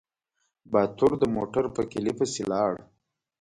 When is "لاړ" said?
2.51-2.73